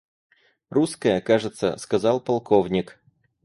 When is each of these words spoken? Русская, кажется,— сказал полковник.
Русская, 0.71 1.21
кажется,— 1.21 1.77
сказал 1.77 2.21
полковник. 2.21 2.97